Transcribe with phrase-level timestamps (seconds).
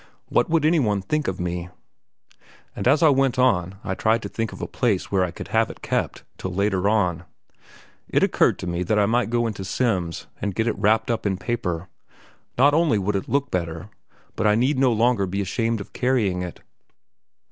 [0.29, 1.69] What would any one think of me?
[2.75, 5.49] And as I went on I tried to think of a place where I could
[5.49, 7.23] have it kept till later on.
[8.09, 11.27] It occurred to me that I might go into Semb's and get it wrapped up
[11.27, 11.87] in paper;
[12.57, 13.89] not only would it look better,
[14.35, 16.61] but I need no longer be ashamed of carrying it.